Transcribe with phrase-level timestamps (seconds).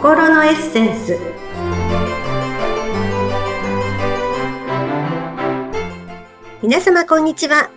[0.00, 1.18] 心のエッセンス。
[6.62, 7.68] 皆様こんにちは。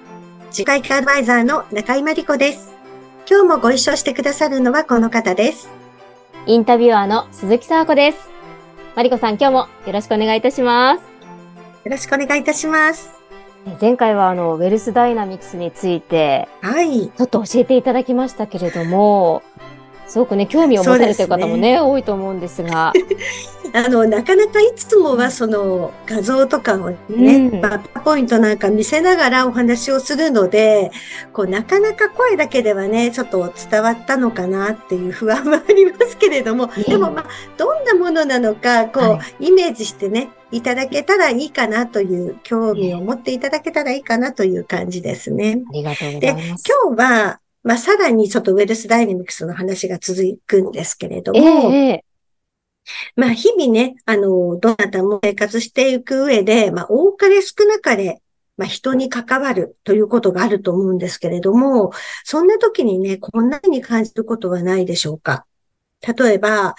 [0.50, 2.78] 次回アドバイザーの中井真理子です。
[3.30, 5.70] 今日もご一緒してくださるのはこの方です。
[6.46, 8.30] インタビュアーの鈴木沙子です。
[8.96, 11.02] 真理子さん今日もよろしくお願いいたします。
[11.84, 13.12] よろしくお願いいたします。
[13.82, 19.44] 前回はあのウェルスダイナミクスについて、はい、ちょっと教えていただきましたけれども、
[20.08, 22.94] すごくね、興味を持たれてる方もね、ね多いと思うんですが。
[23.76, 30.92] あの、なかなかいつもはその画像とかをね、うん、バッポイントなんか見せながらお話をするので、
[31.32, 37.26] こう、なかなか声だけではね、ちょっと伝わったのかなっていう不安はありますけれども、でもまあ、
[37.58, 45.64] どんなものなのか、こう、はい、イメージしてね、いただけたらいいかなという興味を持っていただけたらいいかなという感じですね。
[45.68, 46.64] ありがとうございます。
[46.64, 52.02] で、今日は、まあ、さらにちょっとウェルスダイナミクスの話が続くんですけれども、えー、
[53.16, 58.22] まあ、日々ね、あの、どなたも生活していく上で、まあ、多かれ少なかれ、
[58.58, 61.92] まあ、人に関わるということがあると思うんですけれども、
[62.24, 65.46] そんな時にね、こんなに感じることはないでしょうか。
[66.02, 66.76] 例えば、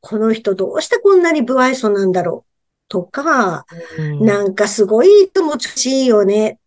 [0.00, 2.56] この人どうしてこんなに不愛想なんだろう
[2.88, 3.66] とか、
[3.98, 6.58] うん、なんかすごい気持ちいいよね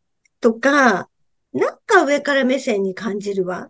[0.41, 1.08] とか、
[1.53, 3.69] なんか上から目線に感じるわ、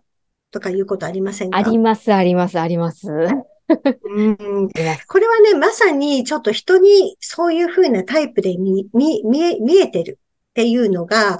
[0.50, 1.58] とかいうことありませんか？
[1.58, 3.08] あります、あります、あります。
[3.08, 4.36] うん。
[4.36, 10.18] これはね、まさにちょっと人にそういうふうなタイプで見、見、見え、見えてる
[10.50, 11.38] っていうのが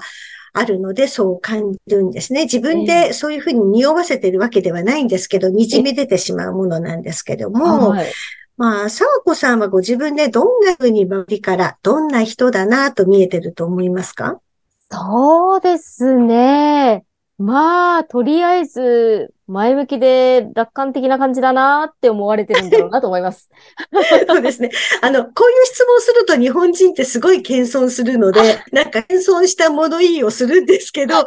[0.53, 2.43] あるので、そう感じるんですね。
[2.43, 8.11] 自分でそういうふうに匂わせてるわけではないんですけど、滲み出てしまうものなんですけども、はい、
[8.55, 14.39] まあ、沢子さんはご自分でどんなふうに周りからどんな人だなと見えてると思いますか？
[14.91, 17.05] そうですね。
[17.37, 23.49] まあ、とりあえず、前向きで楽観的な感じだなって思われてるんだろうなと思います。
[24.27, 24.69] そうですね。
[25.01, 31.25] あの、こういう質問すると日本人ってすごい謙遜するので、なんか謙遜した物言いをするんですけど、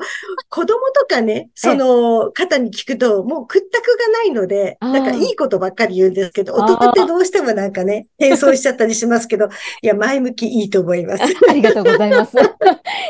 [0.49, 9.49] 子供とかね、その方に聞くと、もう屈託がないので、なんかいいことばっかり言うんですけど、大人ってどうしてもなんかね、謙遜しちゃったりしますけど、
[9.83, 11.25] いや、前向きいいと思います。
[11.49, 12.37] ありがとうございます。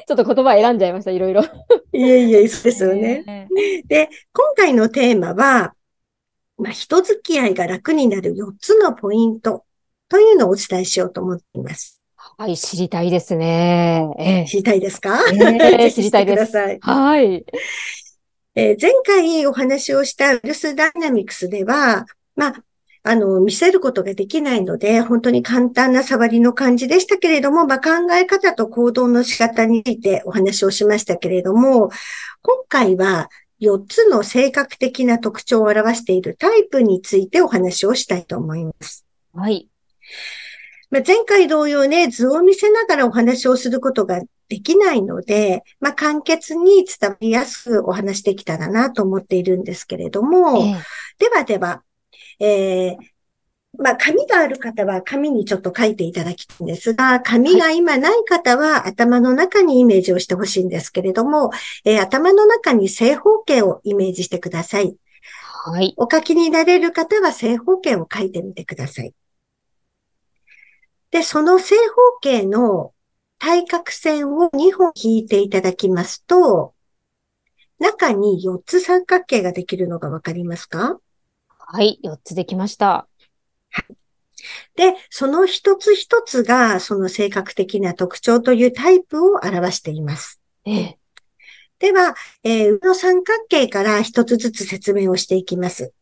[0.07, 1.43] ちょっと言葉選んじゃいました、いろいろ。
[1.93, 3.49] いえいえ、そうですよね。
[3.87, 5.75] で、今回のテーマは、
[6.59, 9.65] まあ、人付き合いが楽になる4つのポイント
[10.09, 12.03] というのをお伝えしようと思っています。
[12.17, 14.09] はい、知りたいですね。
[14.19, 16.57] えー、知りたいですか、えー、 知りたいです。
[16.81, 17.45] はい。
[18.57, 22.65] えー、前回お話をしたウルスダイナミクスでは、まあ、
[23.07, 31.91] あの、見せることができないので、本当に簡単な触りの感じでしたけれども、まあ、考え方と行動の仕方についてお話をしましたけれども、
[32.41, 33.29] 今回は
[33.61, 39.05] 4つの性格的な特徴を表しているタイプについてお話をしたいと思います。
[39.35, 39.69] はい。
[40.91, 50.75] まあ、前回同様ね、図を見せながらお話をすることができないので、まあ、簡潔に伝わりやすくお話できたらなと思っているんですけれども、え
[51.19, 51.83] ではでは、
[52.41, 53.15] えー、
[53.79, 61.51] まあ、紙がある方は紙にちょっと書いていただきたいんですが、紙が今ない方は頭の中にイメージをしてほしいんですけれども、
[61.85, 64.97] えー、頭の中に正方形をイメージしてください。
[65.67, 65.95] はい。
[65.97, 69.15] お書きになれる方は正方形を書いてみてください。
[71.11, 72.93] で、その正方形の
[73.39, 76.75] 対角線を2本引いていただきますと、
[77.79, 81.01] 中に4つ三角形ができるのがわかりますか？
[81.67, 83.09] はい、4つできました。
[84.77, 90.41] で、その一つ一つが、その性格的な特徴というタイプを表しています。
[90.65, 90.99] ええ、
[91.79, 95.93] では、えー、上の三角形から一つずつ説明をしていきます。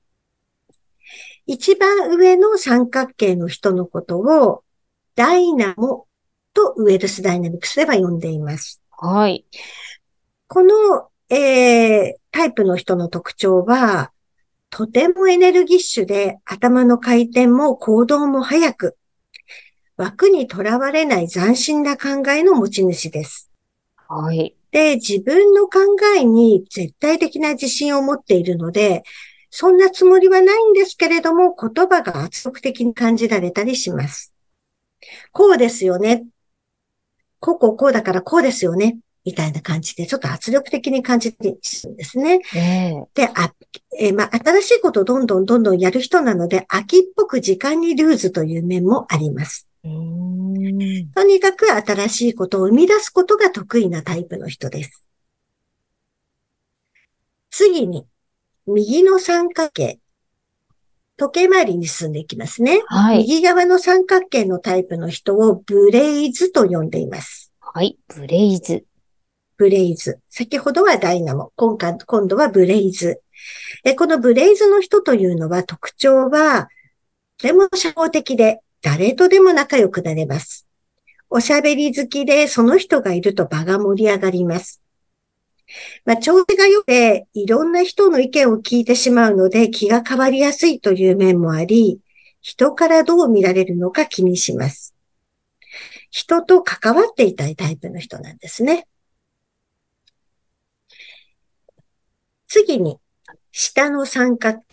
[1.46, 4.62] 一番上の三角形の人のことを、
[5.14, 6.06] ダイナモ
[6.54, 8.80] とウェルスダイナミクスでは呼んでいます。
[8.90, 9.44] はい。
[10.46, 14.11] この、えー、タイプの人の特徴は、
[14.72, 18.96] とてもエネルギッシュで頭の回転も行動も速く、
[19.98, 23.50] 枠にとらわれない斬新な考えの持ち主です。
[24.08, 24.56] はい。
[24.70, 25.80] で、自分の考
[26.16, 29.02] えに絶対的な自信を持っているので、
[29.50, 34.32] そんなつもりはないんですけれども、言葉が圧力的に感じられたりします。
[35.32, 36.24] こうですよね。
[37.40, 38.96] こうこうこうだからこうですよね。
[39.24, 42.40] みたいな感じで、ちょっと圧力的に感じてするんですね。
[42.54, 43.52] えー、で、あ、
[43.98, 49.68] えー、まあ、新しいことをどんどんどんどんやる人なので、秋っぽく時間にルーズという面もあります。
[49.82, 49.88] と
[51.24, 55.04] にかく新しいことを生み出すことが得意なタイプの人です。
[57.50, 58.06] 次に、
[58.66, 59.98] 右の三角形
[61.16, 62.82] 時計回りに進んでいきますね。
[62.86, 63.18] はい。
[63.18, 67.52] 右側の三角形のタイプの人をブレイズと呼んでいます。
[67.60, 67.96] はい。
[68.08, 68.84] ブレイズ。
[69.56, 70.20] ブレイズ。
[70.28, 71.52] 先ほどはダイナモ。
[71.56, 73.22] 今回、今度はブレイズ。
[73.84, 76.68] えこのブレイズの人というのは特徴は、
[77.38, 80.66] とても社交的で誰とでも仲良くなれます。
[81.30, 84.82] おしゃべり好きでその人がいると場が盛り上がります。
[86.04, 92.00] まあ、調子が良くて、いろんな人の意見を聞いてしまうので気が変わりやすいという面もあり、
[92.40, 94.94] 人からどう見られるのか気にします。
[96.10, 98.86] 人と関わっていたいタイプの人なんですね。
[102.52, 102.98] 次に、
[103.50, 104.66] 下の三角形。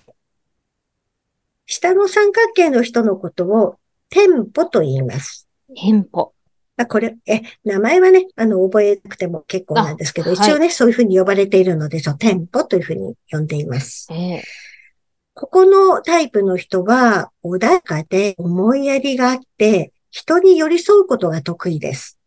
[1.65, 3.77] 下の三角形の人のことを
[4.09, 5.47] 店舗と言います。
[5.73, 6.33] 店舗。
[6.75, 14.09] あ、これ、え、名前はね、あの、覚えなくても結構なんですけど、一応ね、はい、そういうふうに呼ばれているので、そう、店舗というふうに呼んでいます。
[14.11, 14.41] えー、
[15.33, 22.19] ここのタイプの人は、穏やかで思いやりがあって、人に寄り添うことが得意です。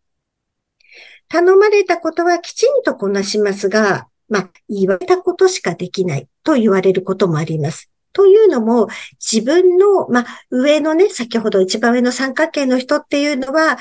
[1.28, 7.90] 頼まれたことはきちんとこなしますが、まあ、言われたことしかできないと言われることもあります。
[8.14, 8.88] というのも、
[9.20, 13.76] 自分の、まあ、上のね、先ほど一番上の三角形の人っていうのは、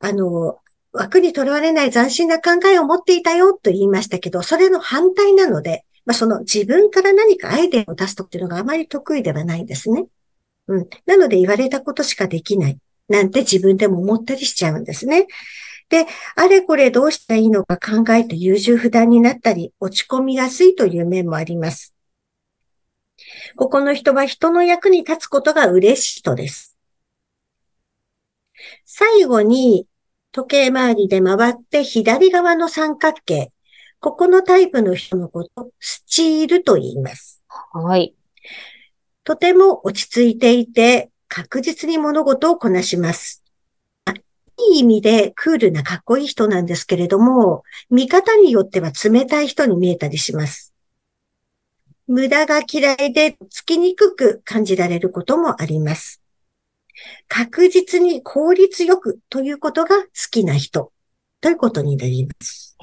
[0.00, 0.58] あの、
[0.92, 10.04] 枠にとらわれない斬新な考えを持っていたよと言いましたけど、それの反対なので、まあ、その自分から何かアイデアを出すとっていうのがあまり得意ではないんですね。
[10.68, 10.88] うん。
[11.06, 12.78] なので言われたことしかできない。
[13.08, 15.26] なんて自分でも思ったりしちゃうんですね。
[15.90, 16.06] で、
[16.36, 21.94] あれこれどうしたらいいのか考えて優柔不断になったり、落ち込みやすいという面もあります。
[23.56, 26.78] ここの人は人の役に立つことが嬉しい人です。
[28.86, 29.88] 最後に、
[30.32, 33.52] 時計回りで回って左側の三角形。
[33.98, 37.42] ここのタイプの人のこと、スチールと言います。
[37.48, 38.14] はい。
[39.24, 43.39] とても落ち着いていて、確実に物事をこなします。
[44.72, 50.74] いい意味でクールなかっこいい人なんですけれども、見方によっては冷たい人に見えたりします。
[52.06, 56.20] 無駄が嫌いでつきにくく感じられることもあります。
[57.28, 60.92] 確実に効率よくということが好きな人
[61.40, 62.76] ということになります。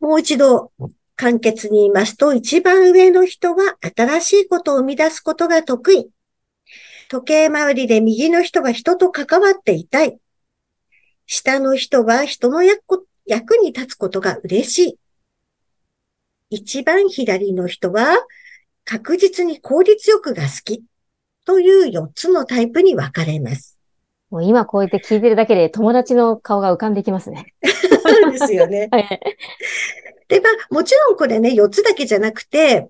[0.00, 0.72] もう一度
[1.14, 6.10] 簡潔に言いますと、一番上の人は新しいことを生み出すことが得意。
[7.08, 10.18] 時計回りで右の人は人と関わっていたい。
[11.26, 14.98] 下の人は人の役役に立つことが嬉しい。
[16.50, 18.16] 一番左の人は
[18.84, 20.84] 確実に効率よくが好き。
[21.44, 23.78] という4つのタイプに分かれます。
[24.30, 27.54] もう今こうやって聞いてるだけで友達の顔が浮かんできますね。
[27.64, 28.88] そうですよね。
[28.92, 29.20] はい、
[30.28, 32.88] で、まあ、もちろんこれね、4つだけじゃなくて、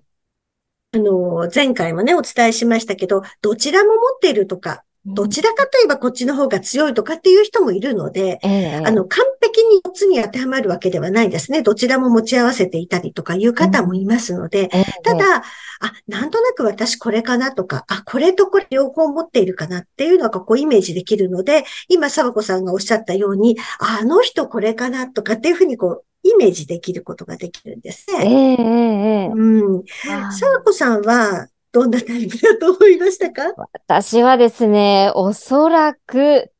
[0.93, 11.61] あの、前回もね、お伝えしましたけど、どちらも持っているとか、どちらかといえばこっちの方が強いとかっていう人もいるので、えー、あの、完璧に4つに当てはまるわけではないんですね。
[11.61, 14.83] どちらも持ち合わせていたりとかいう方もいますので、うんえ。
[14.83, 15.43] ー、ただ、
[15.79, 28.57] あ、なんとなく私これかなとか、あ、これとこれ両方持っているかなっていうのがこうイメージできるので、今、沢子さんがおっしゃったように、あの人これかなとかっていうふうにこう、イメージできることができるんですね。
[28.59, 29.83] えー、うん。
[30.31, 33.53] 沢子さんは、どんなタイプだと思いましたか？
[33.73, 36.51] 私はですね、おそらく、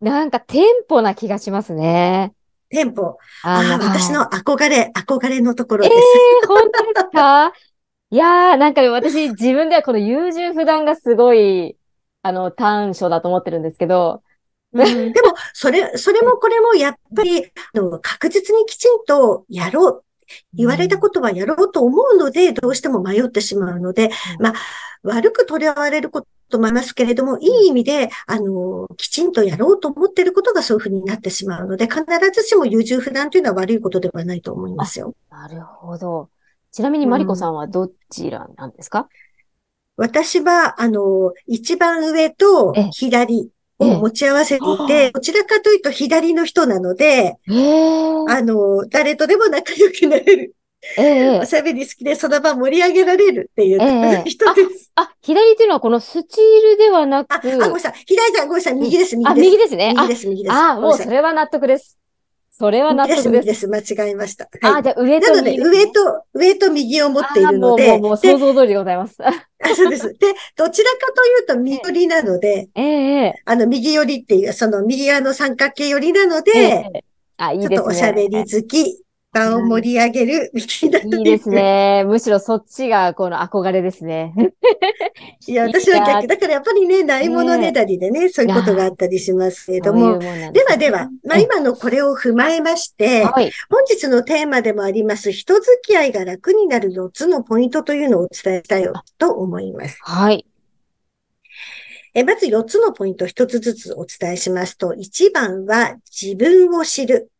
[0.00, 2.32] なんかテンポな気がしますね。
[2.70, 3.18] テンポ。
[3.44, 5.96] あの、私の憧れ、憧れのところです。
[5.96, 7.52] えー、本当ですか？
[8.10, 11.76] いやー、なんか私、自分ではこの優柔不断がすごい、
[12.22, 14.23] あの、短所だと思ってるんですけど、
[14.74, 20.04] うん、でも、それ、それもこれもやっぱり、あの確実にきちんとやろう
[20.52, 24.54] 言われたことはやろうと思うので、どうしても迷ってしまうので、まあ、
[25.02, 35.14] 悪く取り合われることもありますけれども、いい意味で、あの、きちんとやろうと思っていることがそういうふうになってしまうので、必ずしも優柔不断というのは悪いことではないと思いますよ。
[35.30, 36.30] なるほど。
[36.72, 39.06] ちなみにマリコさんはどちらなんですか、うん、
[39.96, 50.54] 私は、あの、一番上と左、を持ち合わせていて、どちらかというと左の人なので、あの、誰とでも仲良くなれる。
[50.98, 54.92] えー、 おしゃべり好きでその場盛り上げられるっていう、えー、人です。
[54.96, 57.32] あ左っていうのはこのスチールではなく。
[57.32, 57.94] あ、あごめんなさい。
[58.06, 58.74] 左じゃん、ごめんなさい。
[58.74, 59.32] 右です、右です。
[59.32, 59.94] あ、右ですね。
[59.96, 60.52] 右です、右です。
[60.54, 61.98] あ、もうそれは納得です。
[62.56, 63.28] それは納得です。
[63.30, 64.48] 右です、間違えました。
[64.62, 67.88] はい、あ、じゃあ上と右、なので、上と、上と右を持っているので。
[67.88, 69.16] もう、もう、想像通りでございます。
[69.24, 69.32] あ
[69.74, 70.08] そうです。
[70.08, 70.18] で、
[70.56, 76.60] どちらかというと右寄りなので、ええあの、右寄りっていう、その右側の三角形寄りなので、え
[76.94, 77.04] え
[77.38, 77.76] あ、いいですね。
[77.76, 79.03] ちょっとおしゃべり好き、
[79.34, 82.04] 場を盛り上げるみたいな、いいですね。
[82.06, 84.32] むしろそっちがこの憧れですね。
[85.46, 90.18] いや、私は逆、だからやっぱりね、ないものねだりでね、そういうことがあったりしますけれども。
[90.18, 98.88] ではでは、まあ今のこれを踏まえまして、はい、本日のテーマでもあります、人付き合いが楽になる4つのポイントというのをお伝えしたい
[99.18, 99.98] と思います。
[100.02, 100.46] はい。
[102.16, 107.32] えまず4つのポイント1つずつお伝えしますと、1番は自分を知る。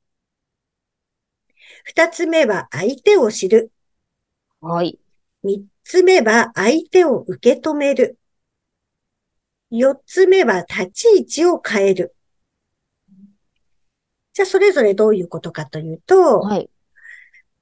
[1.84, 3.70] 2つ目は相手を知る。
[4.60, 4.98] はい。
[5.44, 8.18] 3つ目は相手を受け止める。
[9.70, 12.14] 4つ目は立ち位置を変える。
[14.32, 16.70] じゃあ、それぞれどういうことかというと、はい。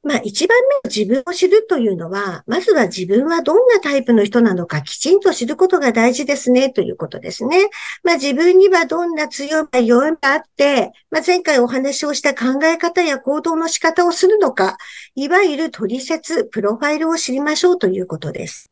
[0.05, 7.69] まあ一番目自分を知るというのは、まずは自分はどんなタイプの人なのかきちんと知ることが大事ですねということですね。
[8.03, 14.77] まあ自分にはどんな強みや弱みがあって、まあ前回お話をした考え方や行動の仕方をするのか、
[15.15, 18.71] いわゆる取説、プロファイルを知りましょうということです。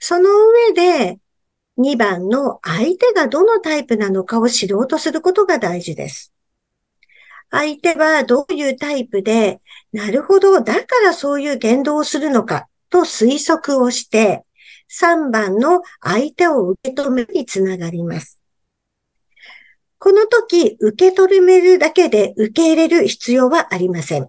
[0.00, 1.18] その上で、
[1.78, 6.31] 2番の相手がどのタイプなのかを知ろうとすることが大事です。
[7.52, 9.60] 相手はどういうタイプで、
[9.92, 14.44] なるほど、だからそういう言動をするのかと推測をして、
[14.90, 18.40] 3番の相手を受け止めにつながります。
[19.98, 24.28] この時、受け止めるだけで受け入れる必要はありません。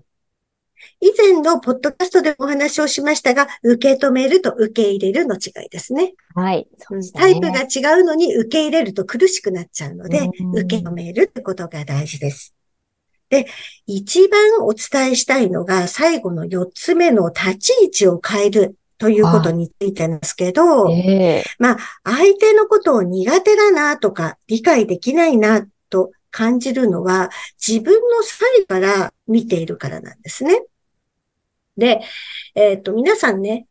[1.00, 6.14] 以前のポッドキャストでお話をしましたが、受け止めると受け入れるの違いですね。
[6.36, 6.68] はい。
[6.92, 12.54] ね、タイプが違うのに受け入れると苦しくなっちゃうので、受け止めるってことが大事です。
[13.34, 13.48] で、
[13.88, 30.62] 一番お伝えしたいのが最後の4つ目の立ち位置を変えるということについてなんですけど、えー、まあ、相手のことを苦手だなとか理解できないなと感じるのは自分の際から見ているからなんですね。
[31.76, 32.02] で、
[32.54, 33.66] えっ、ー、と、皆さんね、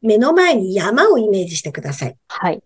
[0.00, 2.16] 目の前に山をイメージしてください。
[2.28, 2.62] はい。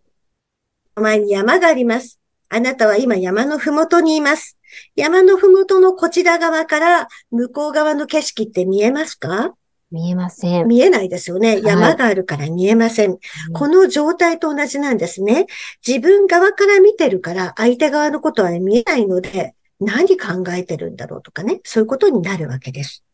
[0.96, 2.19] 目の前に山があります。
[2.50, 4.58] あなたは今山のふもとにいます。
[4.96, 9.54] 山のふもとのこちら側から向こう側の景色って見えますか？
[9.90, 10.68] 見えません。
[10.68, 11.60] 見えないですよね。
[11.62, 13.10] 山があるから見えません。
[13.10, 13.20] はい、
[13.52, 15.46] この状態と同じなんですね。
[15.86, 23.04] 自分側から見てるから相手側のことは見えないので、何考えてるんだろうとかね、そういうことになるわけです。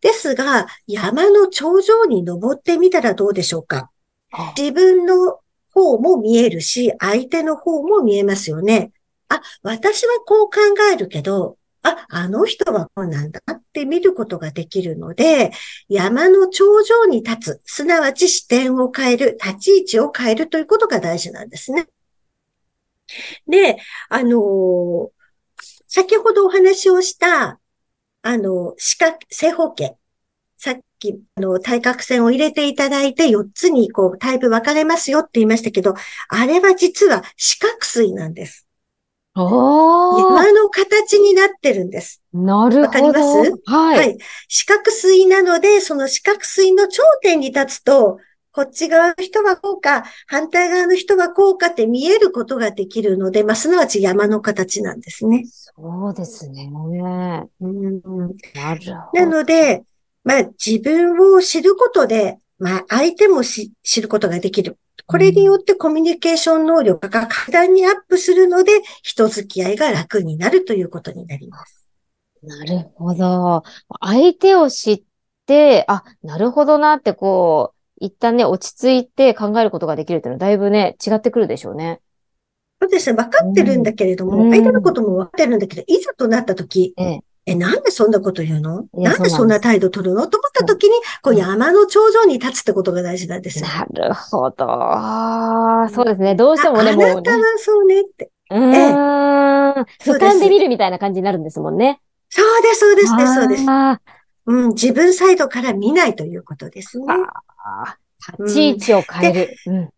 [0.00, 3.90] ですが、山の頂上に登ってみたらどうでしょうか？
[4.56, 5.40] 自分の
[5.72, 8.92] 方も見えるし、相手の方も見えますよね。
[9.28, 10.60] あ、私はこう考
[10.92, 15.52] えるけど、あ、あの人はこうなんだって見ることができるので、
[15.88, 21.88] 山の頂上に立つ、すなわち視点を変える、立ち位置を変えるということが大事なんですね。
[23.48, 25.10] で、あの、
[25.88, 27.60] 先ほどお話をした、
[28.22, 29.96] あの、四角、正方形。
[30.64, 35.94] さっき、あの、対角線を入れていただいて、4つにこう、タイプ分かれますよって言いましたけど、
[36.28, 38.68] あれは実は四角錐なんです。
[39.34, 42.22] 山の形になってるんです。
[42.32, 42.80] なるほど。
[42.82, 43.52] わかります？
[43.66, 44.18] はい、はい。
[44.46, 48.18] 四角錐なので、その四角錐の頂点に立つと、
[48.52, 55.44] こっち側の人はこうか、反対側の人はこうかって見えることができるので、まあ、すなわち山の形なんですね。
[55.48, 56.70] そうですね。
[56.70, 58.00] うん、
[58.54, 59.24] なるほど。
[59.24, 59.82] なので、
[60.24, 64.78] まあ、自分を知ることで、まあ、相手も知ることができる。
[65.06, 71.90] これによってコミュニケーション能力が格段にアップするので、人付き合いが楽になるということになります。
[72.42, 73.62] なるほど。
[74.00, 75.02] 相手を知っ
[75.46, 82.00] て、あ、なるほどなってこう、一旦ね、落ち着いて考えることができるっていうのはだいぶね、違ってくるでしょうね。
[82.80, 83.16] そうですね。
[83.16, 88.86] 分かってるんだけれども、うん、相手のことも分かってるんだけど、いざとなった時、ええ、え、なんでそんなこと言うの？
[88.92, 90.28] なんでそんな態度取るの？
[90.28, 90.90] と思った時に、
[91.22, 93.66] こう山の頂上に立つってことが大事なんですよ。
[93.66, 94.66] なるほど。
[95.92, 96.36] そうですね。
[96.36, 97.10] どうしてもね、もう、ね。
[97.10, 98.30] あなたはそうねって。
[98.50, 98.74] うん。
[98.74, 102.00] ええ、俯瞰で見るみたいな感じになるんですもんね。
[102.28, 103.64] そうです、そうです、そうです。
[104.46, 107.06] うん、自分サイドから見ないということですね。
[108.38, 109.56] 立ち位置を変える。
[109.66, 109.90] うん、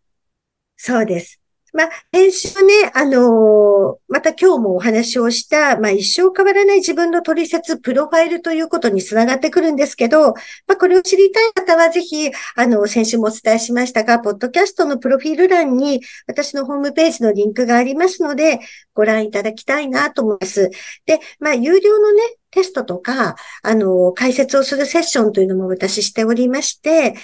[0.77, 1.41] そうです。
[1.75, 10.35] まあ、編集ね、あのー、また今日もお話をした、まあ、一生変わらない自分の取説、プロファイルということにつながってくるんですけど、
[10.69, 18.61] まあ、これを知りたい方はぜひ、あの、先週もお伝えしましたが、ポッドキャストのプロフィール欄に私のホームページのリンクがありますので、
[18.95, 20.71] ご覧いただきたいなと思います。
[21.07, 27.17] で、まあ、有料のね、テストとか、あの、解説をするセッションというのも私しておりまして、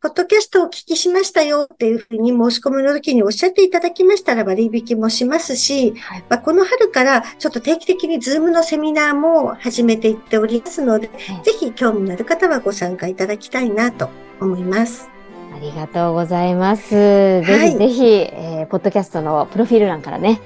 [0.00, 14.08] ポッドキャストをお聞きしましたよっていうふうに申し込みの時におっしゃっていただきましたら割引もしますし、はい、まあ、この春からちょっと定期的に Zoom のセミナーも始めていっておりますので、はい、ぜひ興味のある方はご参加いただきたいなと
[14.40, 15.10] 思います。
[15.52, 16.90] ありがとうございます。
[16.90, 20.40] ぜひぜひ、はい、えー、ポッドキャストのプロフィール欄からね、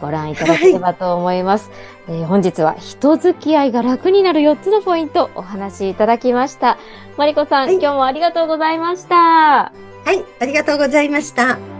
[0.00, 1.70] ご覧いただければと思います。
[2.06, 6.78] はい、えー、本日は人付き合いが楽になる4つのポイントお話しいただきました。
[7.16, 9.16] マリコさん、はい、今日もありがとうございました。
[9.16, 9.72] は
[10.06, 11.77] い、ありがとうございました。